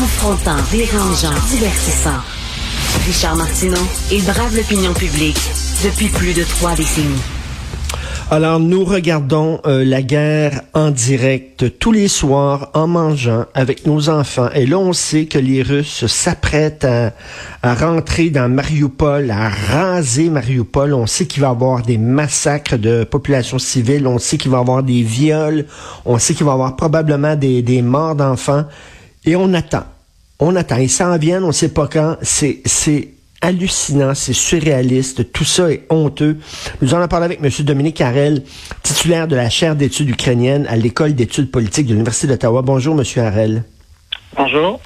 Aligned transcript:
Confrontant, 0.00 0.56
dérangeant, 0.72 1.34
divertissant. 1.50 2.22
Richard 3.04 3.36
Martineau, 3.36 3.86
il 4.10 4.24
brave 4.24 4.56
l'opinion 4.56 4.94
publique 4.94 5.36
depuis 5.84 6.08
plus 6.08 6.32
de 6.32 6.42
trois 6.42 6.74
décennies. 6.74 7.20
Alors, 8.30 8.60
nous 8.60 8.82
regardons 8.82 9.60
euh, 9.66 9.84
la 9.84 10.00
guerre 10.00 10.62
en 10.72 10.90
direct 10.90 11.78
tous 11.78 11.92
les 11.92 12.08
soirs 12.08 12.70
en 12.72 12.86
mangeant 12.86 13.44
avec 13.52 13.84
nos 13.84 14.08
enfants. 14.08 14.48
Et 14.54 14.64
là, 14.64 14.78
on 14.78 14.94
sait 14.94 15.26
que 15.26 15.36
les 15.36 15.60
Russes 15.60 16.06
s'apprêtent 16.06 16.86
à, 16.86 17.74
rentrer 17.74 18.30
dans 18.30 18.48
Mariupol, 18.48 19.30
à 19.30 19.50
raser 19.50 20.30
Mariupol. 20.30 20.94
On 20.94 21.06
sait 21.06 21.26
qu'il 21.26 21.42
va 21.42 21.48
y 21.48 21.50
avoir 21.50 21.82
des 21.82 21.98
massacres 21.98 22.78
de 22.78 23.04
populations 23.04 23.58
civiles. 23.58 24.06
On 24.06 24.18
sait 24.18 24.38
qu'il 24.38 24.50
va 24.50 24.56
y 24.56 24.60
avoir 24.60 24.82
des 24.82 25.02
viols. 25.02 25.66
On 26.06 26.18
sait 26.18 26.32
qu'il 26.32 26.46
va 26.46 26.52
y 26.52 26.54
avoir 26.54 26.74
probablement 26.76 27.36
des 27.36 27.82
morts 27.82 28.14
d'enfants. 28.14 28.64
Et 29.24 29.36
on 29.36 29.52
attend. 29.54 29.84
On 30.38 30.56
attend. 30.56 30.76
Ils 30.76 30.90
s'en 30.90 31.16
viennent, 31.18 31.44
on 31.44 31.48
ne 31.48 31.52
sait 31.52 31.72
pas 31.72 31.86
quand. 31.86 32.16
C'est, 32.22 32.60
c'est 32.64 33.10
hallucinant, 33.40 34.14
c'est 34.14 34.32
surréaliste, 34.32 35.32
tout 35.32 35.44
ça 35.44 35.70
est 35.70 35.86
honteux. 35.90 36.38
Nous 36.82 36.94
en 36.94 36.98
avons 36.98 37.08
parlé 37.08 37.24
avec 37.26 37.40
M. 37.42 37.50
Dominique 37.64 38.00
Harel, 38.00 38.42
titulaire 38.82 39.28
de 39.28 39.36
la 39.36 39.48
chaire 39.48 39.76
d'études 39.76 40.10
ukrainiennes 40.10 40.66
à 40.66 40.76
l'École 40.76 41.14
d'études 41.14 41.50
politiques 41.50 41.86
de 41.86 41.92
l'Université 41.92 42.26
d'Ottawa. 42.26 42.62
Bonjour, 42.62 42.98
M. 42.98 43.04
Harel. 43.24 43.64
Bonjour. 44.36 44.80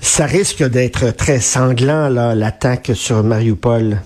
Ça 0.00 0.26
risque 0.26 0.62
d'être 0.62 1.10
très 1.10 1.40
sanglant, 1.40 2.08
là, 2.08 2.34
l'attaque 2.34 2.90
sur 2.94 3.22
Mariupol. 3.22 4.02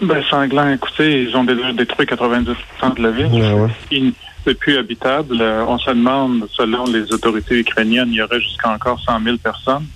Ben, 0.00 0.22
sanglant, 0.30 0.70
écoutez, 0.70 1.22
ils 1.22 1.36
ont 1.36 1.42
déjà 1.42 1.72
détruit 1.72 2.06
90% 2.06 2.54
de 2.96 3.02
la 3.02 3.10
ville. 3.10 3.26
Ouais, 3.26 3.52
ouais. 3.52 4.12
C'est 4.44 4.58
plus 4.58 4.76
habitable. 4.76 5.42
On 5.42 5.78
se 5.78 5.90
demande, 5.90 6.48
selon 6.52 6.84
les 6.84 7.12
autorités 7.12 7.58
ukrainiennes, 7.58 8.08
il 8.10 8.16
y 8.16 8.22
aurait 8.22 8.40
jusqu'à 8.40 8.70
encore 8.70 9.00
100 9.00 9.22
000 9.22 9.36
personnes 9.38 9.86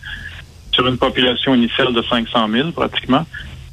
sur 0.73 0.87
une 0.87 0.99
population 0.99 1.55
initiale 1.55 1.93
de 1.93 2.03
500 2.03 2.49
000 2.51 2.73
pratiquement, 2.73 3.27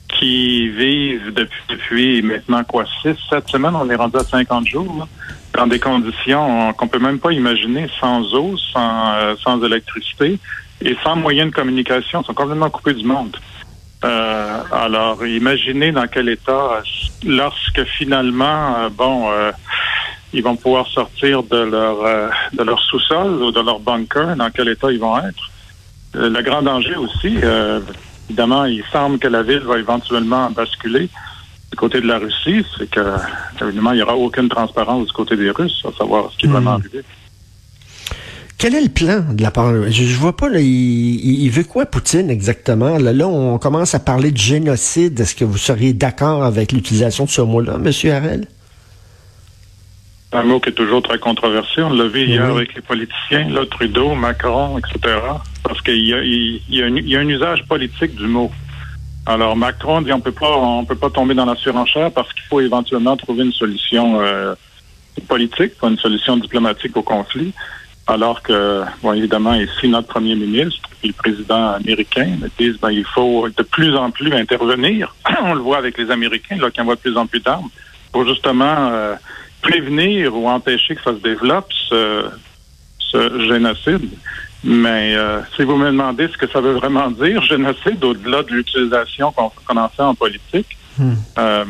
qui 0.07 0.69
vivent 0.69 1.33
depuis, 1.33 1.61
depuis 1.69 2.21
maintenant 2.21 2.63
quoi, 2.63 2.85
6, 3.01 3.15
7 3.29 3.47
semaines, 3.47 3.75
on 3.75 3.89
est 3.89 3.95
rendu 3.95 4.17
à 4.17 4.23
50 4.23 4.67
jours, 4.67 4.95
là, 4.99 5.07
dans 5.53 5.67
des 5.67 5.79
conditions 5.79 6.73
qu'on 6.73 6.87
peut 6.87 6.99
même 6.99 7.19
pas 7.19 7.31
imaginer, 7.31 7.89
sans 7.99 8.21
eau, 8.33 8.55
sans, 8.73 9.13
euh, 9.13 9.35
sans 9.41 9.63
électricité 9.63 10.37
et 10.81 10.95
sans 11.03 11.15
moyens 11.15 11.51
de 11.51 11.55
communication, 11.55 12.21
ils 12.21 12.25
sont 12.25 12.33
complètement 12.33 12.69
coupés 12.69 12.93
du 12.93 13.05
monde. 13.05 13.35
Euh, 14.05 14.61
alors, 14.71 15.25
imaginez 15.25 15.91
dans 15.91 16.07
quel 16.07 16.29
état, 16.29 16.81
lorsque 17.25 17.83
finalement, 17.83 18.77
euh, 18.77 18.89
bon, 18.89 19.29
euh, 19.29 19.51
ils 20.33 20.43
vont 20.43 20.55
pouvoir 20.55 20.87
sortir 20.87 21.43
de 21.43 21.57
leur 21.57 22.05
euh, 22.05 22.29
de 22.53 22.63
leur 22.63 22.79
sous-sol 22.81 23.41
ou 23.43 23.51
de 23.51 23.59
leur 23.61 23.79
bunker, 23.79 24.35
dans 24.35 24.49
quel 24.51 24.69
état 24.69 24.91
ils 24.91 24.99
vont 24.99 25.17
être. 25.17 25.49
Euh, 26.15 26.29
le 26.29 26.41
grand 26.41 26.61
danger 26.61 26.95
aussi, 26.95 27.37
euh, 27.43 27.79
évidemment, 28.29 28.65
il 28.65 28.83
semble 28.91 29.19
que 29.19 29.27
la 29.27 29.43
ville 29.43 29.59
va 29.61 29.77
éventuellement 29.79 30.49
basculer 30.51 31.09
du 31.71 31.77
côté 31.77 32.01
de 32.01 32.07
la 32.07 32.17
Russie, 32.17 32.65
c'est 32.77 32.89
que, 32.89 32.99
évidemment, 33.61 33.91
il 33.91 33.97
n'y 33.97 34.01
aura 34.01 34.15
aucune 34.15 34.49
transparence 34.49 35.05
du 35.07 35.13
côté 35.13 35.35
des 35.35 35.51
Russes, 35.51 35.83
à 35.87 35.95
savoir 35.95 36.31
ce 36.31 36.37
qui 36.37 36.45
est 36.47 36.49
vraiment 36.49 36.77
Hmm. 36.77 36.81
arrivé. 36.81 37.01
Quel 38.57 38.75
est 38.75 38.81
le 38.81 38.89
plan 38.89 39.23
de 39.29 39.41
la 39.41 39.51
part 39.51 39.71
Je, 39.85 40.03
je 40.03 40.15
vois 40.17 40.35
pas, 40.35 40.49
là, 40.49 40.59
il 40.59 41.49
veut 41.49 41.63
quoi, 41.63 41.85
Poutine, 41.85 42.29
exactement? 42.29 42.97
Là, 42.97 43.13
là, 43.13 43.27
on 43.27 43.57
commence 43.57 43.95
à 43.95 43.99
parler 43.99 44.31
de 44.31 44.37
génocide. 44.37 45.17
Est-ce 45.19 45.33
que 45.35 45.45
vous 45.45 45.57
seriez 45.57 45.93
d'accord 45.93 46.43
avec 46.43 46.71
l'utilisation 46.73 47.23
de 47.25 47.29
ce 47.29 47.41
mot-là, 47.41 47.75
M. 47.75 48.11
Harel? 48.11 48.47
Un 50.31 50.43
mot 50.43 50.59
qui 50.59 50.69
est 50.69 50.73
toujours 50.73 51.01
très 51.01 51.17
controversé. 51.17 51.81
On 51.81 51.89
l'a 51.89 52.05
vu 52.05 52.25
hier 52.25 52.45
avec 52.45 52.75
les 52.75 52.81
politiciens, 52.81 53.49
là, 53.49 53.65
Trudeau, 53.65 54.13
Macron, 54.13 54.77
etc. 54.77 55.17
Parce 55.63 55.81
qu'il 55.81 56.05
y 56.05 56.13
a, 56.13 56.21
il 56.21 56.61
y, 56.69 56.83
a 56.83 56.85
un, 56.85 56.95
il 56.95 57.09
y 57.09 57.15
a 57.15 57.19
un 57.19 57.27
usage 57.27 57.65
politique 57.67 58.15
du 58.15 58.27
mot. 58.27 58.51
Alors 59.25 59.55
Macron 59.55 60.01
dit 60.01 60.11
on 60.13 60.21
peut 60.21 60.31
pas 60.31 60.57
on 60.57 60.85
peut 60.85 60.95
pas 60.95 61.09
tomber 61.09 61.33
dans 61.33 61.45
la 61.45 61.55
surenchère 61.55 62.11
parce 62.11 62.31
qu'il 62.33 62.43
faut 62.43 62.61
éventuellement 62.61 63.15
trouver 63.17 63.43
une 63.43 63.51
solution 63.51 64.21
euh, 64.21 64.55
politique, 65.27 65.77
pas 65.77 65.87
une 65.87 65.97
solution 65.97 66.37
diplomatique 66.37 66.95
au 66.95 67.01
conflit. 67.01 67.53
Alors 68.07 68.41
que, 68.41 68.81
bon, 69.03 69.13
évidemment, 69.13 69.53
ici, 69.53 69.87
notre 69.87 70.07
premier 70.07 70.35
ministre 70.35 70.89
et 71.03 71.07
le 71.07 71.13
président 71.13 71.73
américain 71.73 72.37
disent 72.57 72.77
ben, 72.81 72.89
il 72.89 73.05
faut 73.05 73.47
de 73.49 73.63
plus 73.63 73.95
en 73.95 74.09
plus 74.09 74.33
intervenir. 74.33 75.15
On 75.43 75.53
le 75.53 75.61
voit 75.61 75.77
avec 75.77 75.97
les 75.99 76.09
Américains, 76.09 76.57
là, 76.57 76.71
qui 76.71 76.81
envoient 76.81 76.95
de 76.95 77.01
plus 77.01 77.17
en 77.17 77.27
plus 77.27 77.39
d'armes 77.39 77.69
pour 78.11 78.27
justement 78.27 78.89
euh, 78.91 79.15
prévenir 79.61 80.35
ou 80.35 80.47
empêcher 80.47 80.95
que 80.95 81.01
ça 81.03 81.13
se 81.13 81.21
développe, 81.21 81.71
ce, 81.89 82.25
ce 82.99 83.47
génocide. 83.47 84.09
Mais 84.63 85.15
euh, 85.15 85.41
si 85.55 85.63
vous 85.63 85.77
me 85.77 85.87
demandez 85.87 86.27
ce 86.27 86.37
que 86.37 86.47
ça 86.47 86.59
veut 86.59 86.73
vraiment 86.73 87.09
dire, 87.11 87.41
génocide, 87.41 88.03
au-delà 88.03 88.43
de 88.43 88.51
l'utilisation 88.51 89.31
qu'on 89.31 89.77
en 89.77 89.89
fait 89.89 90.03
en 90.03 90.15
politique, 90.15 90.77
Hmm. 90.99 91.13
euh, 91.37 91.65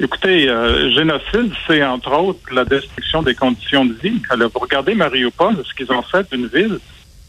écoutez, 0.00 0.48
euh, 0.48 0.90
génocide, 0.92 1.52
c'est 1.66 1.84
entre 1.84 2.12
autres 2.12 2.52
la 2.52 2.64
destruction 2.64 3.22
des 3.22 3.34
conditions 3.36 3.84
de 3.84 3.92
vie. 3.92 4.20
Alors, 4.30 4.50
vous 4.52 4.58
regardez 4.58 4.94
Mariupol, 4.96 5.56
ce 5.64 5.72
qu'ils 5.74 5.92
ont 5.92 6.02
fait 6.02 6.28
d'une 6.32 6.48
ville, 6.48 6.80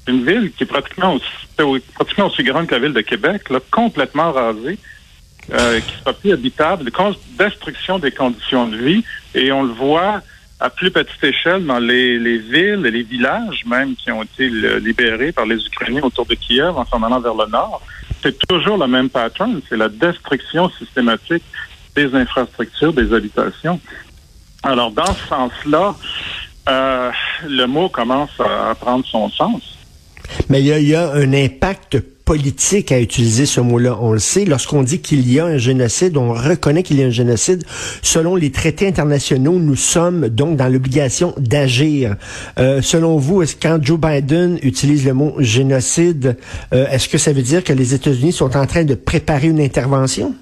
une 0.08 0.26
ville 0.26 0.52
qui 0.52 0.64
est 0.64 0.68
pratiquement 0.68 1.14
aussi, 1.14 1.84
pratiquement 1.94 2.28
aussi 2.28 2.44
grande 2.44 2.66
que 2.66 2.74
la 2.74 2.80
ville 2.80 2.94
de 2.94 3.02
Québec, 3.02 3.50
là, 3.52 3.60
complètement 3.70 4.32
rasée, 4.32 4.80
euh, 5.54 5.80
qui 5.80 5.96
sera 6.00 6.14
plus 6.14 6.32
habitable, 6.32 6.92
destruction 7.38 8.00
des 8.00 8.12
conditions 8.12 8.68
de 8.68 8.78
vie, 8.78 9.04
et 9.34 9.52
on 9.52 9.64
le 9.64 9.74
voit 9.74 10.22
à 10.60 10.70
plus 10.70 10.90
petite 10.90 11.24
échelle 11.24 11.66
dans 11.66 11.80
les, 11.80 12.18
les 12.18 12.38
villes 12.38 12.86
et 12.86 12.92
les 12.92 13.04
villages 13.04 13.64
même 13.66 13.96
qui 13.96 14.10
ont 14.12 14.24
été 14.24 14.50
libérés 14.80 15.32
par 15.32 15.46
les 15.46 15.58
Ukrainiens 15.58 16.04
autour 16.04 16.26
de 16.26 16.36
Kiev 16.36 16.78
en 16.78 16.86
s'en 16.86 17.04
allant 17.04 17.20
vers 17.20 17.36
le 17.36 17.48
nord. 17.48 17.82
C'est 18.24 18.38
toujours 18.48 18.78
le 18.78 18.88
même 18.88 19.10
pattern, 19.10 19.60
c'est 19.70 19.78
la 19.78 19.90
destruction 19.90 20.70
systématique 20.80 21.44
des 21.96 22.14
infrastructures, 22.16 22.94
des 22.94 23.14
habitations. 23.14 23.80
Alors, 24.64 24.92
dans 24.92 25.14
ce 25.14 25.28
sens-là, 25.28 25.96
euh, 26.68 27.12
le 27.48 27.66
mot 27.66 27.90
commence 27.90 28.32
à, 28.40 28.74
prendre 28.76 29.06
son 29.06 29.30
sens. 29.30 29.62
Mais 30.50 30.62
il 30.62 30.88
y 30.88 30.96
a 30.96 31.12
un 31.12 31.34
impact 31.34 31.98
politique 32.26 32.92
à 32.92 33.00
utiliser 33.00 33.46
ce 33.46 33.62
mot-là. 33.62 33.98
On 34.02 34.12
le 34.12 34.20
sait. 34.20 34.46
Lorsqu'on 34.46 34.84
dit 34.84 35.00
qu'il 35.00 35.32
y 35.32 35.40
a 35.40 35.46
un 35.46 35.58
génocide, 35.58 36.18
on 36.18 36.34
reconnaît 36.34 36.84
qu'il 36.84 37.00
y 37.00 37.04
a 37.04 37.06
un 37.06 37.12
génocide. 37.12 37.64
Selon 38.02 38.36
les 38.36 38.52
traités 38.52 38.88
internationaux, 38.88 39.60
nous 39.60 39.76
sommes 39.76 40.30
donc 40.30 40.58
dans 40.58 40.68
l'obligation 40.68 41.34
d'agir. 41.38 42.16
Euh, 42.58 42.82
selon 42.82 43.18
vous, 43.18 43.44
est-ce 43.44 43.56
quand 43.56 43.80
Joe 43.82 44.00
Biden 44.00 44.60
utilise 44.64 45.06
le 45.06 45.14
mot 45.14 45.36
génocide, 45.40 46.38
euh, 46.74 46.88
est-ce 46.90 47.08
que 47.08 47.18
ça 47.18 47.32
veut 47.32 47.44
dire 47.44 47.64
que 47.64 47.74
les 47.74 47.94
États-Unis 47.94 48.34
sont 48.34 48.58
en 48.58 48.66
train 48.66 48.84
de 48.84 48.96
préparer 48.96 49.48
une 49.48 49.62
intervention? 49.62 50.36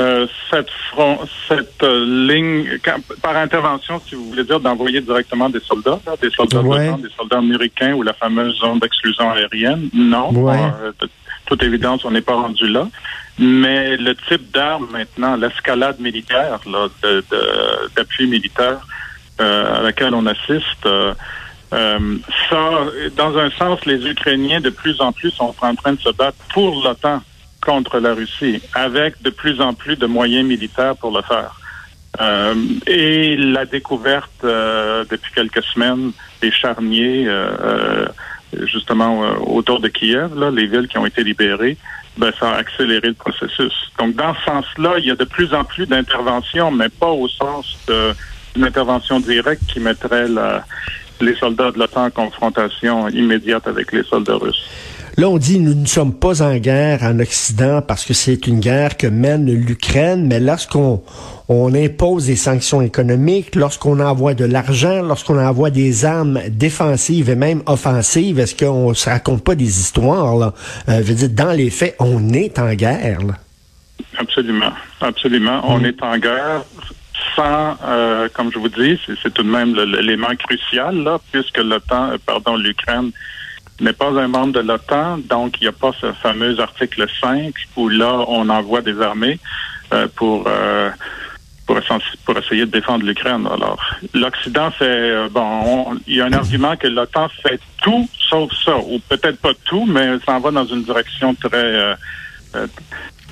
Euh, 0.00 0.26
cette 0.50 0.70
front, 0.90 1.18
cette 1.46 1.82
euh, 1.82 2.04
ligne, 2.26 2.78
quand- 2.82 3.00
par 3.20 3.36
intervention, 3.36 4.00
si 4.08 4.14
vous 4.14 4.24
voulez 4.30 4.44
dire, 4.44 4.58
d'envoyer 4.58 5.00
directement 5.02 5.50
des 5.50 5.60
soldats, 5.60 6.00
là, 6.06 6.14
des 6.20 6.30
soldats 6.30 6.62
Ouais. 6.62 6.90
de 6.96 7.02
des 7.02 7.12
soldats 7.14 7.38
américains 7.38 7.92
ou 7.92 8.02
la 8.02 8.14
fameuse 8.14 8.56
zone 8.58 8.78
d'exclusion 8.78 9.30
aérienne, 9.30 9.90
non. 9.92 10.30
Ouais. 10.32 10.56
Euh, 10.82 10.92
de 11.02 11.08
toute 11.46 11.62
évidence, 11.62 12.04
on 12.06 12.12
n'est 12.12 12.22
pas 12.22 12.34
rendu 12.34 12.66
là. 12.68 12.88
Mais 13.38 13.96
le 13.98 14.14
type 14.14 14.50
d'armes 14.52 14.88
maintenant, 14.90 15.36
l'escalade 15.36 16.00
militaire, 16.00 16.60
là, 16.66 16.88
de- 17.02 17.22
de- 17.30 17.90
d'appui 17.94 18.26
militaire 18.26 18.78
à 19.38 19.80
laquelle 19.82 20.14
on 20.14 20.26
assiste, 20.26 20.86
euh, 20.86 21.12
ça, 21.70 22.70
dans 23.16 23.36
un 23.38 23.50
sens, 23.50 23.84
les 23.86 24.06
Ukrainiens 24.06 24.60
de 24.60 24.70
plus 24.70 25.00
en 25.00 25.12
plus 25.12 25.30
sont 25.30 25.54
en 25.62 25.74
train 25.74 25.92
de 25.92 26.00
se 26.00 26.10
battre 26.10 26.38
pour 26.52 26.82
l'OTAN 26.84 27.22
contre 27.60 27.98
la 28.00 28.14
Russie, 28.14 28.60
avec 28.74 29.20
de 29.22 29.30
plus 29.30 29.60
en 29.60 29.74
plus 29.74 29.96
de 29.96 30.06
moyens 30.06 30.46
militaires 30.46 30.96
pour 30.96 31.14
le 31.16 31.22
faire. 31.22 31.54
Euh, 32.20 32.54
et 32.86 33.36
la 33.36 33.64
découverte 33.66 34.30
euh, 34.44 35.04
depuis 35.10 35.32
quelques 35.32 35.62
semaines 35.62 36.10
des 36.42 36.50
charniers, 36.50 37.26
euh, 37.28 37.50
euh, 37.62 38.06
justement 38.66 39.24
euh, 39.24 39.34
autour 39.46 39.78
de 39.80 39.88
Kiev, 39.88 40.36
là, 40.38 40.50
les 40.50 40.66
villes 40.66 40.88
qui 40.88 40.98
ont 40.98 41.06
été 41.06 41.22
libérées, 41.22 41.76
ben, 42.18 42.32
ça 42.38 42.50
a 42.50 42.56
accéléré 42.56 43.08
le 43.08 43.14
processus. 43.14 43.72
Donc, 43.98 44.16
dans 44.16 44.34
ce 44.34 44.42
sens-là, 44.44 44.94
il 44.98 45.04
y 45.06 45.10
a 45.12 45.14
de 45.14 45.24
plus 45.24 45.54
en 45.54 45.62
plus 45.64 45.86
d'interventions, 45.86 46.70
mais 46.72 46.88
pas 46.88 47.06
au 47.10 47.28
sens 47.28 47.78
d'une 47.86 48.64
intervention 48.64 49.20
directe 49.20 49.62
qui 49.72 49.78
mettrait 49.78 50.26
la- 50.26 50.64
les 51.20 51.36
soldats 51.36 51.70
de 51.70 51.78
l'OTAN 51.78 52.06
en 52.06 52.10
confrontation 52.10 53.08
immédiate 53.08 53.68
avec 53.68 53.92
les 53.92 54.02
soldats 54.02 54.36
russes. 54.36 54.68
Là, 55.20 55.28
on 55.28 55.36
dit 55.36 55.60
nous 55.60 55.74
ne 55.74 55.84
sommes 55.84 56.14
pas 56.14 56.40
en 56.40 56.56
guerre 56.56 57.02
en 57.02 57.20
Occident 57.20 57.82
parce 57.82 58.06
que 58.06 58.14
c'est 58.14 58.46
une 58.46 58.58
guerre 58.58 58.96
que 58.96 59.06
mène 59.06 59.52
l'Ukraine, 59.52 60.26
mais 60.26 60.40
lorsqu'on 60.40 61.02
on 61.46 61.74
impose 61.74 62.24
des 62.24 62.36
sanctions 62.36 62.80
économiques, 62.80 63.54
lorsqu'on 63.54 64.00
envoie 64.00 64.32
de 64.32 64.46
l'argent, 64.46 65.02
lorsqu'on 65.02 65.38
envoie 65.38 65.68
des 65.68 66.06
armes 66.06 66.40
défensives 66.48 67.28
et 67.28 67.34
même 67.34 67.62
offensives, 67.66 68.38
est-ce 68.38 68.54
qu'on 68.54 68.94
se 68.94 69.10
raconte 69.10 69.44
pas 69.44 69.54
des 69.54 69.80
histoires 69.80 70.36
là? 70.36 70.54
Euh, 70.88 71.02
Je 71.02 71.12
veux 71.12 71.14
dire, 71.14 71.28
dans 71.28 71.52
les 71.52 71.68
faits, 71.68 71.96
on 71.98 72.32
est 72.32 72.58
en 72.58 72.72
guerre. 72.72 73.20
Là. 73.20 73.34
Absolument, 74.16 74.72
absolument. 75.02 75.60
On 75.68 75.84
est 75.84 76.02
en 76.02 76.16
guerre 76.16 76.62
sans, 77.36 77.76
euh, 77.84 78.26
comme 78.32 78.50
je 78.50 78.58
vous 78.58 78.70
dis, 78.70 78.98
c'est 79.22 79.34
tout 79.34 79.42
de 79.42 79.50
même 79.50 79.74
l'élément 79.74 80.34
crucial, 80.38 80.96
là, 80.96 81.18
puisque 81.30 81.58
l'OTAN, 81.58 82.12
pardon, 82.24 82.56
l'Ukraine 82.56 83.10
n'est 83.80 83.92
pas 83.92 84.10
un 84.10 84.28
membre 84.28 84.52
de 84.54 84.60
l'OTAN, 84.60 85.18
donc 85.18 85.60
il 85.60 85.64
n'y 85.64 85.68
a 85.68 85.72
pas 85.72 85.92
ce 86.00 86.12
fameux 86.12 86.58
article 86.60 87.06
5 87.20 87.54
où 87.76 87.88
là, 87.88 88.24
on 88.28 88.48
envoie 88.48 88.82
des 88.82 89.00
armées 89.00 89.38
pour 90.16 90.48
pour, 92.24 92.36
essayer 92.36 92.66
de 92.66 92.70
défendre 92.70 93.04
l'Ukraine. 93.04 93.46
Alors, 93.46 93.78
l'Occident 94.14 94.70
fait, 94.70 94.84
euh, 94.84 95.28
bon, 95.30 95.98
il 96.06 96.16
y 96.16 96.20
a 96.20 96.26
un 96.26 96.32
argument 96.32 96.76
que 96.76 96.86
l'OTAN 96.88 97.28
fait 97.42 97.60
tout 97.82 98.08
sauf 98.28 98.50
ça, 98.64 98.76
ou 98.78 98.98
peut-être 99.08 99.38
pas 99.38 99.52
tout, 99.64 99.86
mais 99.86 100.18
ça 100.24 100.32
en 100.32 100.40
va 100.40 100.50
dans 100.50 100.64
une 100.64 100.84
direction 100.84 101.34
très, 101.34 101.56
euh, 101.56 101.94
euh, 102.54 102.66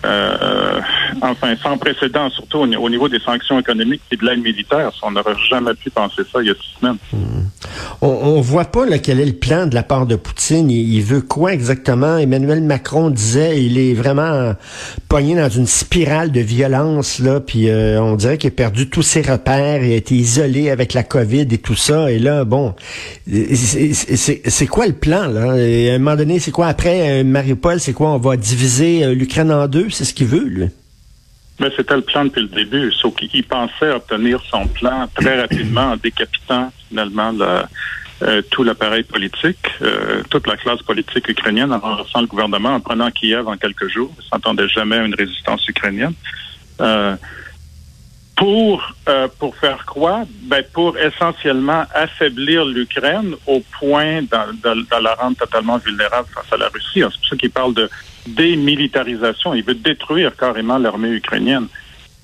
euh, 0.05 0.81
enfin, 1.23 1.55
sans 1.57 1.77
précédent, 1.79 2.31
surtout 2.31 2.59
au, 2.59 2.89
niveau 2.89 3.09
des 3.09 3.21
sanctions 3.21 3.59
économiques 3.59 4.03
et 4.11 4.17
de 4.17 4.25
l'aide 4.25 4.43
militaire. 4.43 4.91
On 5.03 5.11
n'aurait 5.11 5.37
jamais 5.49 5.75
pu 5.75 5.91
penser 5.91 6.23
ça 6.33 6.41
il 6.41 6.49
y 6.49 6.51
a 6.51 6.55
six 6.55 6.79
semaines. 6.81 6.99
Hmm. 7.13 7.47
On, 8.01 8.37
ne 8.37 8.43
voit 8.43 8.67
pas 8.67 8.87
là, 8.87 8.99
quel 8.99 9.19
est 9.19 9.27
le 9.27 9.33
plan 9.33 9.67
de 9.67 9.75
la 9.75 9.83
part 9.83 10.07
de 10.07 10.15
Poutine. 10.15 10.71
Il, 10.71 11.03
veut 11.03 11.21
quoi 11.21 11.53
exactement? 11.53 12.17
Emmanuel 12.17 12.63
Macron 12.63 13.11
disait 13.11 13.61
il 13.65 13.77
est 13.77 13.93
vraiment 13.93 14.55
pogné 15.09 15.35
dans 15.35 15.49
une 15.49 15.67
spirale 15.67 16.31
de 16.31 16.41
violence, 16.41 17.19
là, 17.19 17.41
puis 17.41 17.69
euh, 17.69 18.01
on 18.01 18.15
dirait 18.15 18.39
qu'il 18.39 18.49
a 18.49 18.53
perdu 18.53 18.89
tous 18.89 19.03
ses 19.03 19.23
repères, 19.23 19.83
il 19.83 19.93
a 19.93 19.97
été 19.97 20.15
isolé 20.15 20.71
avec 20.71 20.95
la 20.95 21.03
COVID 21.03 21.49
et 21.51 21.59
tout 21.59 21.75
ça. 21.75 22.11
Et 22.13 22.21
là, 22.21 22.45
bon, 22.45 22.75
c'est 23.27 24.67
quoi 24.67 24.87
le 24.87 24.93
plan, 24.93 25.27
là? 25.27 25.53
à 25.53 25.95
un 25.95 25.99
moment 25.99 26.17
donné, 26.17 26.39
c'est 26.39 26.53
quoi? 26.53 26.69
Après 26.69 27.21
euh, 27.21 27.25
Mariupol? 27.25 27.81
C'est 27.81 27.95
quoi? 27.95 28.11
On 28.11 28.19
va 28.19 28.37
diviser 28.37 29.13
l'Ukraine 29.13 29.51
en 29.51 29.67
deux? 29.67 29.91
c'est 29.91 30.05
ce 30.05 30.15
qu'il 30.15 30.29
veut, 30.29 30.45
lui. 30.45 30.67
Mais 31.61 31.71
c'était 31.77 31.97
le 31.97 32.03
plan 32.03 32.25
depuis 32.25 32.43
le 32.43 32.49
début, 32.49 32.93
sauf 32.93 33.15
qu'il 33.17 33.45
pensait 33.45 33.91
obtenir 33.91 34.41
son 34.51 34.67
plan 34.69 35.09
très 35.15 35.41
rapidement 35.41 35.93
en 35.93 35.97
décapitant 35.97 36.73
finalement 36.89 37.33
euh, 38.23 38.43
tout 38.51 38.65
l'appareil 38.65 39.05
politique, 39.05 39.69
euh, 39.81 40.23
toute 40.29 40.47
la 40.49 40.57
classe 40.57 40.83
politique 40.83 41.29
ukrainienne 41.29 41.73
en 41.73 41.79
renversant 41.79 42.21
le 42.21 42.27
gouvernement, 42.27 42.75
en 42.75 42.81
prenant 42.81 43.11
Kiev 43.11 43.47
en 43.47 43.57
quelques 43.57 43.89
jours. 43.89 44.11
Il 44.17 44.25
ne 44.25 44.29
s'entendait 44.29 44.69
jamais 44.69 44.97
à 44.97 45.05
une 45.05 45.15
résistance 45.15 45.67
ukrainienne. 45.69 46.15
Euh, 46.81 47.17
pour 48.37 48.95
pour 49.41 49.57
faire 49.57 49.85
quoi 49.85 50.25
Ben 50.43 50.63
pour 50.73 50.97
essentiellement 50.97 51.85
affaiblir 51.93 52.65
l'Ukraine 52.65 53.35
au 53.47 53.61
point 53.81 54.23
de, 54.23 55.03
la 55.03 55.15
rendre 55.15 55.37
totalement 55.37 55.79
vulnérable 55.79 56.29
face 56.33 56.53
à 56.53 56.57
la 56.57 56.69
Russie. 56.69 57.01
C'est 57.01 57.03
pour 57.03 57.29
ça 57.31 57.37
qu'il 57.37 57.51
parle 57.51 57.75
de 57.75 57.91
démilitarisation. 58.35 59.55
Il 59.55 59.65
veut 59.65 59.75
détruire 59.75 60.37
carrément 60.37 60.79
l'armée 60.79 61.11
ukrainienne. 61.11 61.67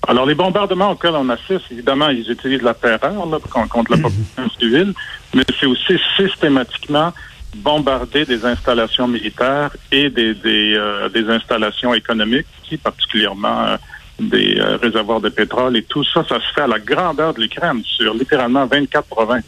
Alors, 0.07 0.25
les 0.25 0.35
bombardements 0.35 0.91
auxquels 0.91 1.15
on 1.15 1.29
assiste, 1.29 1.71
évidemment, 1.71 2.09
ils 2.09 2.29
utilisent 2.29 2.61
la 2.61 2.75
terreur 2.75 3.25
là, 3.25 3.37
contre 3.51 3.91
la 3.91 3.97
population 3.97 4.49
civile, 4.59 4.93
mais 5.33 5.43
c'est 5.59 5.65
aussi 5.65 5.97
systématiquement 6.15 7.11
bombarder 7.55 8.25
des 8.25 8.45
installations 8.45 9.07
militaires 9.07 9.75
et 9.91 10.09
des, 10.09 10.33
des, 10.33 10.75
euh, 10.75 11.09
des 11.09 11.27
installations 11.29 11.93
économiques, 11.93 12.47
particulièrement 12.83 13.65
euh, 13.65 13.77
des 14.19 14.59
euh, 14.59 14.77
réservoirs 14.77 15.21
de 15.21 15.29
pétrole 15.29 15.77
et 15.77 15.83
tout 15.83 16.03
ça, 16.03 16.23
ça 16.27 16.35
se 16.35 16.53
fait 16.53 16.61
à 16.61 16.67
la 16.67 16.79
grandeur 16.79 17.33
de 17.33 17.41
l'Ukraine, 17.41 17.81
sur 17.83 18.13
littéralement 18.13 18.65
24 18.65 19.07
provinces 19.07 19.43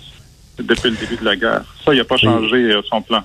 depuis 0.57 0.89
le 0.89 0.95
début 0.95 1.17
de 1.17 1.25
la 1.25 1.35
guerre. 1.35 1.63
Ça, 1.85 1.93
il 1.93 1.97
n'a 1.97 2.03
pas 2.03 2.17
changé 2.17 2.73
son 2.89 3.01
plan. 3.01 3.23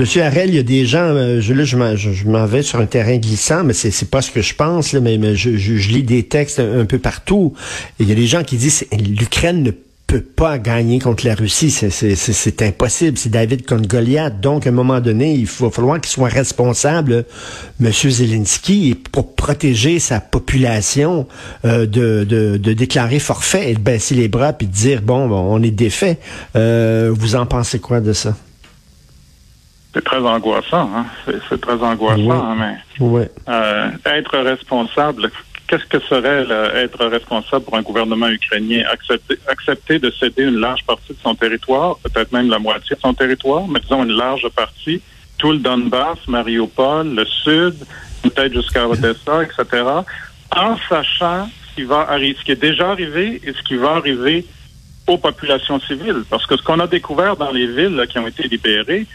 Monsieur 0.00 0.22
Harel, 0.22 0.48
il 0.48 0.54
y 0.54 0.58
a 0.58 0.62
des 0.62 0.86
gens, 0.86 1.14
euh, 1.14 1.42
je, 1.42 1.52
là, 1.52 1.64
je 1.64 2.26
m'en 2.26 2.46
vais 2.46 2.62
sur 2.62 2.80
un 2.80 2.86
terrain 2.86 3.18
glissant, 3.18 3.64
mais 3.64 3.74
c'est 3.74 4.08
pas 4.08 4.22
ce 4.22 4.30
que 4.30 4.40
je 4.40 4.54
pense, 4.54 4.94
mais, 4.94 5.36
je, 5.36 5.50
lis 5.92 6.02
des 6.02 6.22
textes 6.22 6.58
un, 6.58 6.86
peu 6.86 6.98
partout. 6.98 7.52
il 7.98 8.08
y 8.08 8.12
a 8.12 8.14
des 8.14 8.26
gens 8.26 8.42
qui 8.42 8.56
disent 8.56 8.86
l'Ukraine 8.92 9.62
ne 9.62 9.72
peut 10.06 10.22
pas 10.22 10.56
gagner 10.56 11.00
contre 11.00 11.26
la 11.26 11.34
Russie, 11.34 11.70
c'est 11.70 12.62
impossible, 12.62 13.18
c'est 13.18 13.28
David 13.28 13.66
contre. 13.66 13.86
Donc, 14.40 14.66
à 14.66 14.70
un 14.70 14.72
moment 14.72 15.00
donné, 15.00 15.34
il 15.34 15.44
va 15.44 15.68
falloir 15.68 16.00
qu'il 16.00 16.10
soit 16.10 16.30
responsable, 16.30 17.26
Monsieur 17.78 18.08
Zelensky, 18.08 18.94
pour 19.12 19.34
protéger 19.34 19.98
sa 19.98 20.18
population 20.18 21.28
euh, 21.66 21.84
de, 21.84 22.24
de, 22.24 22.72
déclarer 22.72 23.18
forfait 23.18 23.72
et 23.72 23.74
de 23.74 23.80
baisser 23.80 24.14
les 24.14 24.28
bras 24.28 24.54
puis 24.54 24.66
de 24.66 24.72
dire 24.72 25.02
bon, 25.02 25.30
on 25.30 25.62
est 25.62 25.70
défait. 25.70 26.16
Euh, 26.56 27.12
vous 27.14 27.36
en 27.36 27.44
pensez 27.44 27.80
quoi 27.80 28.00
de 28.00 28.14
ça? 28.14 28.34
C'est 29.92 30.04
très 30.04 30.18
angoissant, 30.18 30.88
hein? 30.94 31.06
C'est 31.48 31.60
très 31.60 31.82
angoissant, 31.82 32.30
hein, 32.30 32.56
mais 32.58 32.76
euh, 33.48 33.90
être 34.06 34.38
responsable, 34.38 35.30
qu'est-ce 35.66 35.84
que 35.86 35.98
serait 36.00 36.46
être 36.76 37.06
responsable 37.06 37.64
pour 37.64 37.76
un 37.76 37.82
gouvernement 37.82 38.28
ukrainien? 38.28 38.84
Accepter, 38.90 39.36
accepter 39.48 39.98
de 39.98 40.10
céder 40.10 40.44
une 40.44 40.60
large 40.60 40.84
partie 40.86 41.12
de 41.12 41.18
son 41.20 41.34
territoire, 41.34 41.96
peut-être 41.98 42.30
même 42.32 42.48
la 42.48 42.60
moitié 42.60 42.94
de 42.94 43.00
son 43.00 43.14
territoire, 43.14 43.66
mais 43.66 43.80
disons 43.80 44.04
une 44.04 44.12
large 44.12 44.48
partie, 44.50 45.00
tout 45.38 45.52
le 45.52 45.58
Donbass, 45.58 46.18
Mariupol, 46.28 47.14
le 47.14 47.24
Sud, 47.24 47.74
peut-être 48.22 48.52
jusqu'à 48.52 48.86
Odessa, 48.88 49.42
etc., 49.42 49.84
en 50.56 50.76
sachant 50.88 51.48
ce 51.48 51.74
qui 51.74 51.82
va 51.82 52.06
arriver, 52.08 52.36
ce 52.38 52.44
qui 52.44 52.52
est 52.52 52.60
déjà 52.60 52.90
arrivé 52.90 53.40
et 53.44 53.52
ce 53.52 53.62
qui 53.62 53.76
va 53.76 53.92
arriver 53.92 54.44
aux 55.06 55.18
populations 55.18 55.80
civiles. 55.80 56.24
Parce 56.28 56.46
que 56.46 56.56
ce 56.56 56.62
qu'on 56.62 56.78
a 56.78 56.86
découvert 56.86 57.36
dans 57.36 57.50
les 57.50 57.66
villes 57.66 58.04
qui 58.08 58.18
ont 58.18 58.26
été 58.26 58.46
libérées, 58.48 59.06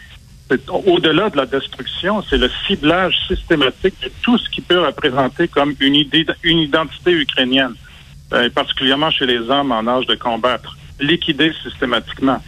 au-delà 0.68 1.30
de 1.30 1.36
la 1.36 1.46
destruction, 1.46 2.22
c'est 2.28 2.38
le 2.38 2.50
ciblage 2.66 3.16
systématique 3.26 3.94
de 4.02 4.10
tout 4.22 4.38
ce 4.38 4.48
qui 4.48 4.60
peut 4.60 4.80
représenter 4.80 5.48
comme 5.48 5.74
une 5.80 5.94
idée, 5.96 6.24
une 6.42 6.58
identité 6.58 7.12
ukrainienne, 7.12 7.74
euh, 8.32 8.48
particulièrement 8.50 9.10
chez 9.10 9.26
les 9.26 9.38
hommes 9.50 9.72
en 9.72 9.86
âge 9.88 10.06
de 10.06 10.14
combattre, 10.14 10.76
liquidés 11.00 11.52
systématiquement. 11.62 12.40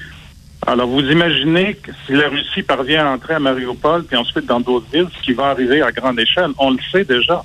Alors, 0.67 0.89
vous 0.89 1.01
imaginez 1.01 1.75
que 1.75 1.91
si 2.07 2.13
la 2.13 2.29
Russie 2.29 2.63
parvient 2.63 3.07
à 3.07 3.11
entrer 3.11 3.35
à 3.35 3.39
Mariupol, 3.39 4.05
puis 4.05 4.17
ensuite 4.17 4.47
dans 4.47 4.61
d'autres 4.61 4.91
villes, 4.93 5.09
ce 5.17 5.23
qui 5.23 5.33
va 5.33 5.47
arriver 5.47 5.83
à 5.83 5.93
grande 5.93 6.19
échelle, 6.21 6.51
on 6.59 6.71
le 6.71 6.79
sait 6.93 7.05
déjà. 7.05 7.43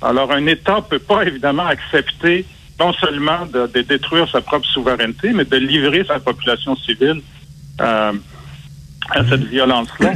Alors, 0.00 0.32
un 0.32 0.46
État 0.46 0.80
peut 0.82 0.98
pas 0.98 1.24
évidemment 1.24 1.66
accepter 1.66 2.44
non 2.78 2.92
seulement 2.92 3.46
de, 3.46 3.82
détruire 3.82 4.28
sa 4.28 4.40
propre 4.40 4.66
souveraineté, 4.66 5.32
mais 5.32 5.44
de 5.44 5.56
livrer 5.56 6.04
sa 6.04 6.18
population 6.18 6.74
civile 6.76 7.20
euh, 7.80 8.12
à 9.10 9.24
cette 9.28 9.44
violence-là. 9.44 10.12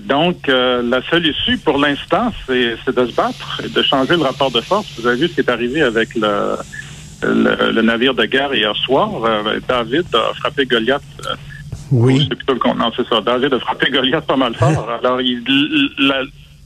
Donc, 0.00 0.48
euh, 0.48 0.82
la 0.82 1.00
seule 1.08 1.26
issue 1.26 1.58
pour 1.58 1.78
l'instant, 1.78 2.32
c'est 2.46 2.76
de 2.86 3.06
se 3.06 3.14
battre 3.14 3.62
et 3.64 3.68
de 3.68 3.82
changer 3.82 4.16
le 4.16 4.22
rapport 4.22 4.50
de 4.50 4.60
force. 4.60 4.86
Vous 4.98 5.06
avez 5.06 5.16
vu 5.16 5.28
ce 5.28 5.34
qui 5.34 5.40
est 5.40 5.50
arrivé 5.50 5.80
avec 5.82 6.14
le, 6.16 6.56
le, 7.22 7.82
navire 7.82 8.14
de 8.14 8.24
guerre 8.24 8.52
hier 8.52 8.74
soir. 8.76 9.24
Euh, 9.24 9.60
David 9.66 10.06
a 10.14 10.34
frappé 10.34 10.66
Goliath. 10.66 11.02
Euh, 11.26 11.34
oui. 11.92 12.28
Non, 12.76 12.90
c'est 12.96 13.06
ça. 13.06 13.20
David 13.20 13.54
a 13.54 13.60
frappé 13.60 13.90
Goliath 13.90 14.26
pas 14.26 14.36
mal 14.36 14.54
fort. 14.58 14.90
Alors, 14.90 15.20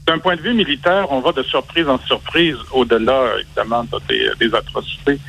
d'un 0.07 0.17
point 0.17 0.35
de 0.35 0.41
vue 0.41 0.55
militaire, 0.55 1.05
on 1.11 1.19
va 1.19 1.31
de 1.31 1.43
surprise 1.43 1.87
en 1.87 1.99
surprise 1.99 2.57
au-delà, 2.71 3.21
évidemment, 3.39 3.85
des, 4.09 4.29
des 4.39 4.53
atrocités, 4.55 5.19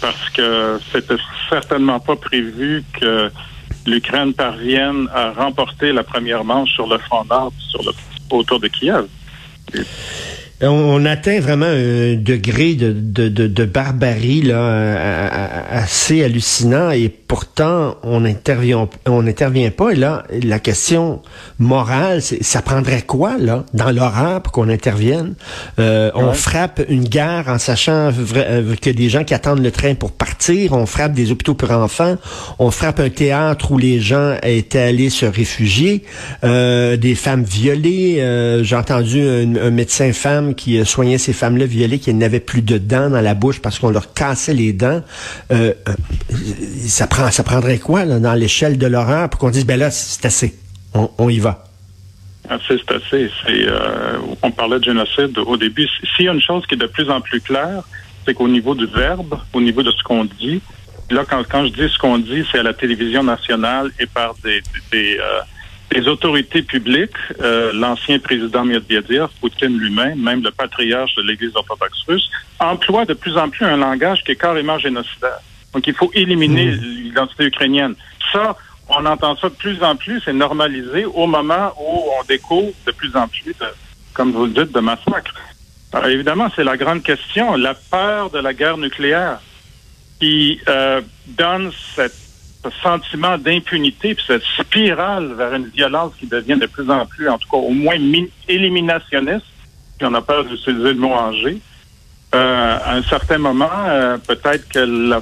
parce 0.00 0.30
que 0.30 0.78
c'était 0.92 1.20
certainement 1.50 1.98
pas 1.98 2.14
prévu 2.14 2.84
que 2.92 3.28
l'Ukraine 3.86 4.32
parvienne 4.32 5.08
à 5.12 5.32
remporter 5.32 5.92
la 5.92 6.02
première 6.02 6.44
manche 6.44 6.70
sur 6.70 6.86
le 6.86 6.98
front 6.98 7.24
nord, 7.24 7.52
sur 7.58 7.82
le, 7.82 7.92
autour 8.30 8.60
de 8.60 8.68
Kiev. 8.68 9.06
On, 10.66 11.04
atteint 11.04 11.40
vraiment 11.40 11.66
un 11.66 12.14
degré 12.14 12.74
de, 12.74 12.92
de, 12.92 13.28
de, 13.28 13.64
barbarie 13.64 14.42
là, 14.42 15.28
assez 15.70 16.24
hallucinant 16.24 16.90
et 16.90 17.08
pourtant 17.08 17.96
on 18.02 18.20
n'intervient 18.20 18.88
on 19.06 19.22
n'intervient 19.22 19.70
pas. 19.70 19.92
Et 19.92 19.96
là, 19.96 20.24
la 20.42 20.58
question 20.58 21.20
morale, 21.58 22.22
c'est 22.22 22.42
ça 22.42 22.62
prendrait 22.62 23.02
quoi 23.02 23.36
là 23.38 23.64
dans 23.74 23.90
l'horreur 23.90 24.40
pour 24.42 24.52
qu'on 24.52 24.68
intervienne? 24.68 25.34
Euh, 25.78 26.10
On 26.14 26.32
frappe 26.32 26.80
une 26.88 27.04
gare 27.04 27.48
en 27.48 27.58
sachant 27.58 28.12
euh, 28.36 28.74
que 28.80 28.90
des 28.90 29.08
gens 29.08 29.24
qui 29.24 29.34
attendent 29.34 29.62
le 29.62 29.70
train 29.70 29.94
pour 29.94 30.12
partir. 30.12 30.72
On 30.72 30.86
frappe 30.86 31.12
des 31.12 31.32
hôpitaux 31.32 31.54
pour 31.54 31.70
enfants. 31.70 32.16
On 32.58 32.70
frappe 32.70 33.00
un 33.00 33.10
théâtre 33.10 33.72
où 33.72 33.78
les 33.78 34.00
gens 34.00 34.36
étaient 34.42 34.78
allés 34.78 35.10
se 35.10 35.26
réfugier. 35.26 36.04
Euh, 36.44 36.96
des 36.96 37.14
femmes 37.14 37.44
violées. 37.44 38.60
J'ai 38.62 38.76
entendu 38.76 39.20
un, 39.20 39.56
un 39.56 39.70
médecin 39.70 40.12
femme 40.12 40.53
qui 40.54 40.78
euh, 40.78 40.84
soignait 40.84 41.18
ces 41.18 41.32
femmes-là 41.32 41.66
violées, 41.66 41.98
qui 41.98 42.12
n'avaient 42.14 42.40
plus 42.40 42.62
de 42.62 42.78
dents 42.78 43.10
dans 43.10 43.20
la 43.20 43.34
bouche 43.34 43.60
parce 43.60 43.78
qu'on 43.78 43.90
leur 43.90 44.14
cassait 44.14 44.54
les 44.54 44.72
dents. 44.72 45.02
Euh, 45.52 45.72
euh, 45.88 45.92
ça, 46.86 47.06
prend, 47.06 47.30
ça 47.30 47.42
prendrait 47.42 47.78
quoi 47.78 48.04
dans 48.06 48.34
l'échelle 48.34 48.78
de 48.78 48.86
l'horreur 48.86 49.28
pour 49.28 49.40
qu'on 49.40 49.50
dise, 49.50 49.66
ben 49.66 49.78
là, 49.78 49.90
c'est 49.90 50.24
assez, 50.24 50.54
on, 50.94 51.28
y 51.28 51.38
va? 51.38 51.64
Assez, 52.48 52.76
c'est 52.78 52.94
assez. 52.94 53.30
on 54.42 54.50
parlait 54.50 54.78
de 54.78 54.84
génocide 54.84 55.36
au 55.38 55.56
début. 55.56 55.88
S'il 56.16 56.26
y 56.26 56.28
a 56.28 56.32
une 56.32 56.42
chose 56.42 56.66
qui 56.66 56.74
est 56.74 56.78
de 56.78 56.86
plus 56.86 57.10
en 57.10 57.20
plus 57.20 57.40
claire, 57.40 57.82
c'est 58.24 58.34
qu'au 58.34 58.48
niveau 58.48 58.74
du 58.74 58.86
verbe, 58.86 59.38
au 59.52 59.60
niveau 59.60 59.82
de 59.82 59.90
ce 59.90 60.02
qu'on 60.02 60.24
dit, 60.24 60.60
là, 61.10 61.24
quand, 61.28 61.66
je 61.66 61.72
dis 61.72 61.92
ce 61.92 61.98
qu'on 61.98 62.18
dit, 62.18 62.44
c'est 62.50 62.58
à 62.58 62.62
la 62.62 62.74
télévision 62.74 63.22
nationale 63.22 63.90
et 63.98 64.06
par 64.06 64.34
des, 64.42 64.62
des, 64.92 65.18
les 65.94 66.08
autorités 66.08 66.62
publiques, 66.62 67.16
euh, 67.40 67.72
l'ancien 67.72 68.18
président 68.18 68.64
Medvedev, 68.64 69.28
Poutine 69.40 69.78
lui-même, 69.78 70.20
même 70.20 70.42
le 70.42 70.50
patriarche 70.50 71.14
de 71.14 71.22
l'Église 71.22 71.54
orthodoxe 71.54 72.02
russe, 72.08 72.28
emploient 72.58 73.04
de 73.04 73.14
plus 73.14 73.36
en 73.36 73.48
plus 73.48 73.64
un 73.64 73.76
langage 73.76 74.22
qui 74.24 74.32
est 74.32 74.36
carrément 74.36 74.78
génocidaire. 74.78 75.38
Donc, 75.72 75.86
il 75.86 75.94
faut 75.94 76.10
éliminer 76.14 76.66
mmh. 76.66 76.80
l'identité 77.04 77.44
ukrainienne. 77.44 77.94
Ça, 78.32 78.56
on 78.88 79.06
entend 79.06 79.36
ça 79.36 79.48
de 79.48 79.54
plus 79.54 79.82
en 79.82 79.96
plus, 79.96 80.20
c'est 80.24 80.32
normalisé 80.32 81.04
au 81.04 81.26
moment 81.26 81.72
où 81.80 82.04
on 82.20 82.24
découvre 82.24 82.72
de 82.86 82.92
plus 82.92 83.14
en 83.16 83.28
plus, 83.28 83.44
de, 83.46 83.66
comme 84.12 84.32
vous 84.32 84.46
le 84.46 84.52
dites, 84.52 84.72
de 84.72 84.80
massacres. 84.80 85.34
Alors, 85.92 86.08
évidemment, 86.08 86.48
c'est 86.56 86.64
la 86.64 86.76
grande 86.76 87.02
question, 87.02 87.54
la 87.56 87.74
peur 87.74 88.30
de 88.30 88.40
la 88.40 88.52
guerre 88.52 88.78
nucléaire 88.78 89.38
qui 90.18 90.60
euh, 90.68 91.00
donne 91.26 91.70
cette 91.94 92.23
ce 92.23 92.23
sentiment 92.82 93.38
d'impunité, 93.38 94.14
puis 94.14 94.24
cette 94.26 94.44
spirale 94.58 95.34
vers 95.34 95.54
une 95.54 95.66
violence 95.66 96.12
qui 96.18 96.26
devient 96.26 96.56
de 96.56 96.66
plus 96.66 96.88
en 96.90 97.06
plus, 97.06 97.28
en 97.28 97.38
tout 97.38 97.48
cas 97.48 97.56
au 97.56 97.70
moins 97.70 97.96
éliminationniste, 98.48 99.46
puis 99.98 100.06
on 100.06 100.14
a 100.14 100.22
peur 100.22 100.44
d'utiliser 100.44 100.92
le 100.92 100.98
mot 100.98 101.12
Angers. 101.12 101.58
Euh, 102.34 102.78
à 102.84 102.96
un 102.96 103.02
certain 103.02 103.38
moment, 103.38 103.70
euh, 103.86 104.18
peut-être 104.18 104.68
que 104.68 104.80
la, 104.80 105.20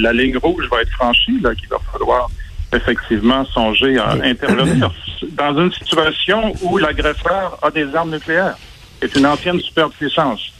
la, 0.00 0.12
ligne 0.12 0.36
rouge 0.36 0.68
va 0.70 0.82
être 0.82 0.92
franchie, 0.92 1.40
là, 1.40 1.54
qu'il 1.56 1.68
va 1.68 1.78
falloir 1.92 2.30
effectivement 2.72 3.44
songer 3.46 3.98
à 3.98 4.12
intervenir 4.22 4.92
dans 5.32 5.58
une 5.58 5.72
situation 5.72 6.54
où 6.62 6.78
l'agresseur 6.78 7.58
a 7.62 7.70
des 7.70 7.92
armes 7.96 8.12
nucléaires. 8.12 8.56
C'est 9.00 9.16
une 9.16 9.26
ancienne 9.26 9.60
superpuissance. 9.60 10.53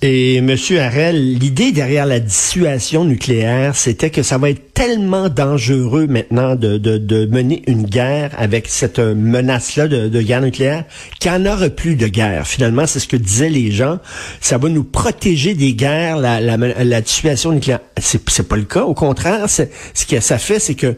Et 0.00 0.40
Monsieur 0.42 0.80
Harel, 0.80 1.38
l'idée 1.38 1.72
derrière 1.72 2.06
la 2.06 2.20
dissuasion 2.20 3.04
nucléaire, 3.04 3.74
c'était 3.74 4.10
que 4.10 4.22
ça 4.22 4.38
va 4.38 4.50
être 4.50 4.72
tellement 4.72 5.28
dangereux 5.28 6.06
maintenant 6.06 6.54
de, 6.54 6.78
de, 6.78 6.98
de 6.98 7.26
mener 7.26 7.64
une 7.66 7.82
guerre 7.82 8.30
avec 8.38 8.68
cette 8.68 9.00
menace-là 9.00 9.88
de, 9.88 10.06
de, 10.06 10.22
guerre 10.22 10.42
nucléaire 10.42 10.84
qu'il 11.18 11.32
n'y 11.32 11.38
en 11.38 11.52
aura 11.52 11.68
plus 11.68 11.96
de 11.96 12.06
guerre. 12.06 12.46
Finalement, 12.46 12.86
c'est 12.86 13.00
ce 13.00 13.08
que 13.08 13.16
disaient 13.16 13.48
les 13.48 13.72
gens. 13.72 13.98
Ça 14.40 14.56
va 14.56 14.68
nous 14.68 14.84
protéger 14.84 15.54
des 15.54 15.74
guerres, 15.74 16.18
la, 16.18 16.40
la, 16.40 16.56
la 16.56 17.00
dissuasion 17.00 17.50
nucléaire. 17.50 17.80
C'est, 18.00 18.20
c'est 18.30 18.46
pas 18.46 18.56
le 18.56 18.66
cas. 18.66 18.84
Au 18.84 18.94
contraire, 18.94 19.50
ce 19.50 19.64
que 20.08 20.20
ça 20.20 20.38
fait, 20.38 20.60
c'est 20.60 20.76
que 20.76 20.94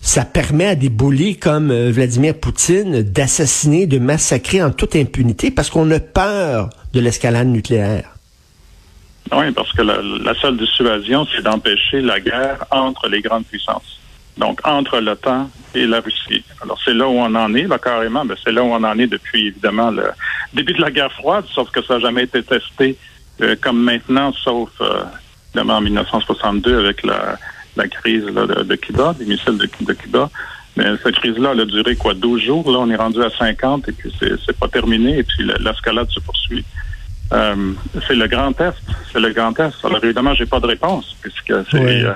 ça 0.00 0.24
permet 0.24 0.64
à 0.64 0.74
des 0.76 0.88
bullies 0.88 1.36
comme 1.36 1.70
euh, 1.70 1.90
Vladimir 1.92 2.32
Poutine 2.34 3.02
d'assassiner, 3.02 3.86
de 3.86 3.98
massacrer 3.98 4.62
en 4.62 4.70
toute 4.70 4.96
impunité 4.96 5.50
parce 5.50 5.68
qu'on 5.68 5.90
a 5.90 6.00
peur 6.00 6.70
de 6.94 7.00
l'escalade 7.00 7.48
nucléaire. 7.48 8.16
Oui, 9.32 9.52
parce 9.52 9.72
que 9.72 9.82
la, 9.82 10.34
seule 10.34 10.56
dissuasion, 10.56 11.26
c'est 11.32 11.42
d'empêcher 11.42 12.00
la 12.00 12.18
guerre 12.20 12.64
entre 12.70 13.08
les 13.08 13.20
grandes 13.20 13.46
puissances. 13.46 13.98
Donc, 14.36 14.60
entre 14.64 14.98
l'OTAN 15.00 15.50
et 15.74 15.86
la 15.86 16.00
Russie. 16.00 16.42
Alors, 16.62 16.78
c'est 16.84 16.94
là 16.94 17.06
où 17.06 17.12
on 17.12 17.34
en 17.34 17.54
est, 17.54 17.68
là, 17.68 17.78
carrément. 17.78 18.24
Ben, 18.24 18.36
c'est 18.42 18.52
là 18.52 18.62
où 18.62 18.66
on 18.72 18.82
en 18.82 18.98
est 18.98 19.06
depuis, 19.06 19.48
évidemment, 19.48 19.90
le 19.90 20.04
début 20.54 20.72
de 20.72 20.80
la 20.80 20.90
guerre 20.90 21.12
froide, 21.12 21.44
sauf 21.54 21.70
que 21.70 21.82
ça 21.82 21.94
n'a 21.94 22.00
jamais 22.00 22.24
été 22.24 22.42
testé 22.42 22.96
euh, 23.42 23.54
comme 23.60 23.82
maintenant, 23.82 24.32
sauf, 24.32 24.70
euh, 24.80 25.04
évidemment, 25.48 25.76
en 25.76 25.80
1962 25.82 26.78
avec 26.78 27.04
la, 27.04 27.38
la 27.76 27.88
crise 27.88 28.24
de, 28.24 28.76
Cuba, 28.76 29.14
des 29.18 29.26
missiles 29.26 29.58
de, 29.58 29.68
de 29.80 29.92
Cuba. 29.92 30.30
Mais 30.76 30.84
cette 31.02 31.16
crise-là, 31.16 31.50
elle 31.52 31.60
a 31.60 31.64
duré, 31.64 31.96
quoi, 31.96 32.14
12 32.14 32.42
jours? 32.42 32.70
Là, 32.70 32.78
on 32.78 32.90
est 32.90 32.96
rendu 32.96 33.22
à 33.22 33.30
50 33.30 33.88
et 33.88 33.92
puis 33.92 34.12
c'est 34.20 34.58
pas 34.58 34.68
terminé 34.68 35.18
et 35.18 35.22
puis 35.22 35.44
l'escalade 35.58 36.08
se 36.10 36.20
poursuit. 36.20 36.64
Euh, 37.32 37.72
c'est 38.06 38.14
le 38.14 38.26
grand 38.26 38.52
test. 38.52 38.78
C'est 39.12 39.20
le 39.20 39.32
grand 39.32 39.52
test. 39.52 39.76
Alors 39.84 40.02
évidemment, 40.02 40.34
j'ai 40.34 40.46
pas 40.46 40.60
de 40.60 40.66
réponse 40.66 41.16
puisque 41.20 41.54
c'est 41.70 42.04
euh, 42.04 42.12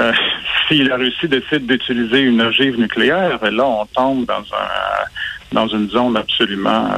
euh, 0.00 0.12
si 0.68 0.82
la 0.82 0.96
Russie 0.96 1.28
décide 1.28 1.66
d'utiliser 1.66 2.20
une 2.20 2.40
ogive 2.42 2.78
nucléaire, 2.78 3.38
là, 3.42 3.64
on 3.64 3.86
tombe 3.86 4.26
dans 4.26 4.40
un 4.40 5.52
dans 5.52 5.68
une 5.68 5.88
zone 5.88 6.16
absolument 6.16 6.90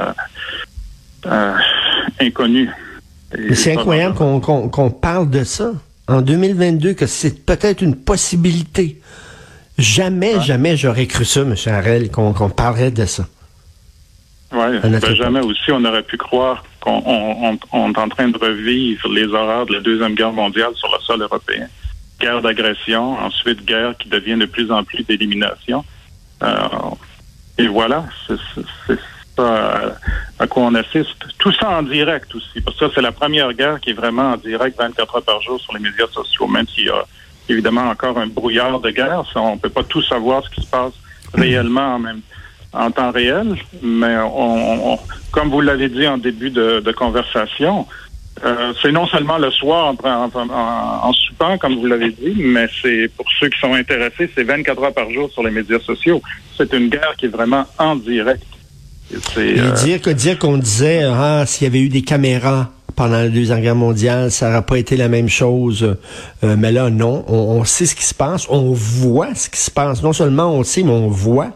inconnue. 2.19 2.71
C'est 3.53 3.73
incroyable 3.73 4.15
qu'on 4.15 4.89
parle 4.89 5.29
de 5.29 5.43
ça 5.43 5.73
en 6.07 6.21
2022, 6.21 6.93
que 6.93 7.05
c'est 7.05 7.45
peut-être 7.45 7.81
une 7.81 7.95
possibilité. 7.95 8.99
Jamais, 9.77 10.41
jamais 10.41 10.75
j'aurais 10.75 11.05
cru 11.05 11.23
ça, 11.23 11.41
M. 11.41 11.53
Harel, 11.67 12.09
qu'on 12.09 12.49
parlerait 12.49 12.89
de 12.89 13.05
ça. 13.05 13.27
Oui, 14.51 14.79
ben 14.81 15.15
jamais 15.15 15.41
aussi 15.41 15.71
on 15.71 15.83
aurait 15.83 16.03
pu 16.03 16.17
croire 16.17 16.63
qu'on 16.79 17.03
on, 17.73 17.91
est 17.91 17.97
en 17.97 18.09
train 18.09 18.29
de 18.29 18.37
revivre 18.37 19.09
les 19.09 19.27
horreurs 19.27 19.65
de 19.65 19.73
la 19.73 19.81
Deuxième 19.81 20.15
Guerre 20.15 20.31
mondiale 20.31 20.71
sur 20.75 20.89
le 20.89 21.03
sol 21.03 21.21
européen. 21.21 21.67
Guerre 22.19 22.41
d'agression, 22.41 23.19
ensuite 23.19 23.65
guerre 23.65 23.95
qui 23.97 24.07
devient 24.07 24.37
de 24.37 24.45
plus 24.45 24.71
en 24.71 24.83
plus 24.83 25.03
d'élimination. 25.03 25.83
Euh, 26.43 26.57
et 27.57 27.67
voilà, 27.67 28.05
c'est 28.25 28.97
ça 29.35 29.97
à 30.39 30.47
quoi 30.47 30.63
on 30.63 30.75
assiste. 30.75 31.37
Tout 31.37 31.51
ça 31.51 31.69
en 31.69 31.83
direct 31.83 32.33
aussi, 32.33 32.61
parce 32.61 32.77
que 32.77 32.87
ça, 32.87 32.91
c'est 32.95 33.01
la 33.01 33.11
première 33.11 33.53
guerre 33.53 33.81
qui 33.81 33.89
est 33.89 33.93
vraiment 33.93 34.31
en 34.31 34.37
direct 34.37 34.77
24 34.77 35.17
heures 35.17 35.23
par 35.23 35.41
jour 35.41 35.59
sur 35.59 35.73
les 35.73 35.79
médias 35.79 36.07
sociaux, 36.07 36.47
même 36.47 36.67
s'il 36.67 36.85
y 36.85 36.89
a 36.89 37.05
évidemment 37.49 37.89
encore 37.89 38.17
un 38.17 38.27
brouillard 38.27 38.79
de 38.79 38.91
guerre. 38.91 39.23
Ça, 39.33 39.41
on 39.41 39.57
peut 39.57 39.69
pas 39.69 39.83
tout 39.83 40.01
savoir 40.01 40.43
ce 40.45 40.49
qui 40.51 40.61
se 40.61 40.67
passe 40.67 40.93
réellement 41.33 41.95
en 41.95 41.99
même 41.99 42.21
temps 42.21 42.37
en 42.77 42.91
temps 42.91 43.11
réel, 43.11 43.55
mais 43.81 44.15
on, 44.17 44.97
comme 45.31 45.49
vous 45.49 45.61
l'avez 45.61 45.89
dit 45.89 46.07
en 46.07 46.17
début 46.17 46.49
de, 46.49 46.91
conversation, 46.91 47.85
euh, 48.45 48.73
c'est 48.81 48.91
non 48.91 49.07
seulement 49.07 49.37
le 49.37 49.51
soir 49.51 49.93
en, 50.03 51.13
soupant, 51.13 51.57
comme 51.57 51.75
vous 51.75 51.87
l'avez 51.87 52.11
dit, 52.11 52.35
mais 52.37 52.67
c'est 52.81 53.09
pour 53.15 53.25
ceux 53.39 53.49
qui 53.49 53.59
sont 53.59 53.73
intéressés, 53.73 54.29
c'est 54.35 54.43
24 54.43 54.83
heures 54.83 54.93
par 54.93 55.09
jour 55.11 55.29
sur 55.31 55.43
les 55.43 55.51
médias 55.51 55.79
sociaux. 55.79 56.21
C'est 56.55 56.71
une 56.73 56.89
guerre 56.89 57.15
qui 57.17 57.25
est 57.25 57.29
vraiment 57.29 57.65
en 57.77 57.95
direct. 57.95 58.43
Et, 59.37 59.59
euh, 59.59 59.71
dire 59.71 60.01
que 60.01 60.09
dire 60.09 60.37
qu'on 60.37 60.57
disait 60.57 61.03
ah 61.03 61.45
s'il 61.45 61.63
y 61.63 61.67
avait 61.67 61.79
eu 61.79 61.87
des 61.87 62.01
caméras 62.01 62.71
pendant 62.95 63.17
la 63.17 63.29
deuxième 63.29 63.61
guerre 63.61 63.75
mondiale, 63.75 64.31
ça 64.31 64.49
n'aurait 64.49 64.65
pas 64.65 64.77
été 64.77 64.97
la 64.97 65.07
même 65.07 65.29
chose. 65.29 65.95
Euh, 66.43 66.55
mais 66.57 66.71
là, 66.71 66.89
non, 66.89 67.23
on, 67.27 67.59
on, 67.59 67.63
sait 67.63 67.85
ce 67.85 67.95
qui 67.95 68.03
se 68.03 68.15
passe, 68.15 68.47
on 68.49 68.73
voit 68.73 69.33
ce 69.35 69.49
qui 69.49 69.59
se 69.59 69.71
passe. 69.71 70.01
Non 70.01 70.13
seulement 70.13 70.51
on 70.51 70.63
sait, 70.63 70.83
mais 70.83 70.91
on 70.91 71.07
voit. 71.07 71.51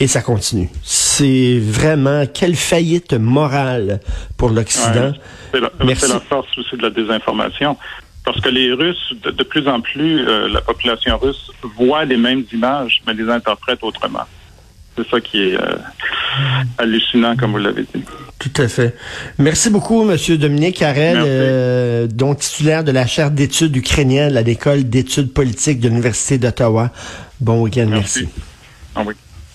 Et 0.00 0.08
ça 0.08 0.22
continue. 0.22 0.68
C'est 0.82 1.58
vraiment 1.60 2.26
quelle 2.26 2.56
faillite 2.56 3.12
morale 3.14 4.00
pour 4.36 4.50
l'Occident. 4.50 5.12
c'est 5.52 5.60
la, 5.60 6.20
force 6.20 6.48
aussi 6.58 6.76
de 6.76 6.82
la 6.82 6.90
désinformation. 6.90 7.76
Parce 8.24 8.40
que 8.40 8.48
les 8.48 8.72
Russes, 8.72 9.14
de, 9.22 9.42
plus 9.44 9.68
en 9.68 9.80
plus, 9.80 10.26
euh, 10.26 10.48
la 10.48 10.62
population 10.62 11.18
russe 11.18 11.50
voit 11.76 12.06
les 12.06 12.16
mêmes 12.16 12.44
images, 12.52 13.02
mais 13.06 13.12
les 13.12 13.28
interprète 13.28 13.80
autrement. 13.82 14.24
C'est 14.96 15.06
ça 15.08 15.20
qui 15.20 15.42
est 15.42 15.56
euh, 15.56 15.76
hallucinant, 16.78 17.36
comme 17.36 17.52
vous 17.52 17.58
l'avez 17.58 17.82
dit. 17.82 18.02
Tout 18.38 18.62
à 18.62 18.68
fait. 18.68 18.96
Merci 19.38 19.70
beaucoup, 19.70 20.04
Monsieur 20.04 20.38
Dominique 20.38 20.76
Carrel, 20.76 21.18
euh, 21.20 22.06
dont 22.06 22.34
titulaire 22.34 22.82
de 22.82 22.92
la 22.92 23.06
chaire 23.06 23.30
d'études 23.30 23.76
ukrainiennes 23.76 24.36
à 24.36 24.42
l'École 24.42 24.84
d'études 24.84 25.32
politiques 25.32 25.80
de 25.80 25.88
l'Université 25.88 26.38
d'Ottawa. 26.38 26.90
Bon 27.40 27.60
week-end, 27.62 27.86
merci. 27.90 28.22
merci. 28.24 28.28
Ah 28.94 29.02